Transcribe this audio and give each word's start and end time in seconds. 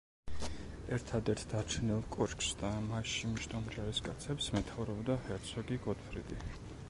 ერთადერთ 0.95 1.43
დარჩენილ 1.51 1.99
კოშკს 2.15 2.47
და 2.63 2.71
მასში 2.87 3.29
მჯდომ 3.35 3.69
ჯარისკაცებს 3.75 4.49
მეთაურობდა 4.57 5.21
ჰერცოგი 5.27 5.81
გოტფრიდი. 5.87 6.45